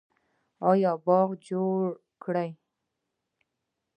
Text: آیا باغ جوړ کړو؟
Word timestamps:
آیا 0.69 0.91
باغ 1.05 1.29
جوړ 1.47 1.81
کړو؟ 2.23 2.47